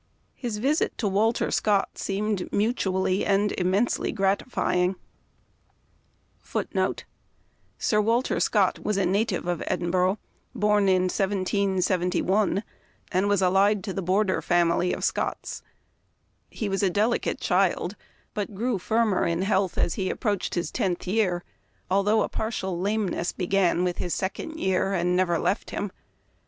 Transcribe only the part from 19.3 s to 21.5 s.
health as he approached his tenth year,